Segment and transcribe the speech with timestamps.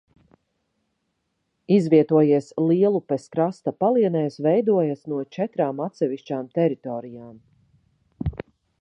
[1.75, 7.33] Izvietojies Lielupes krasta palienēs, veidojas no četrām atsevišķām teritorijām.